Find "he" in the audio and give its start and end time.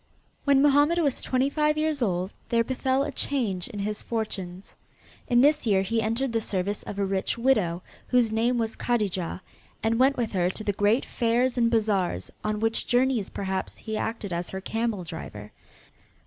5.83-6.01, 13.77-13.95